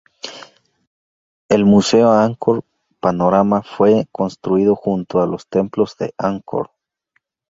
El 1.47 1.63
museo 1.63 2.09
Angkor 2.11 2.63
Panorama 2.99 3.61
fue 3.61 4.07
construido 4.11 4.75
junto 4.75 5.21
a 5.21 5.27
los 5.27 5.47
templos 5.47 5.95
de 5.97 6.11
Angkor. 6.17 6.71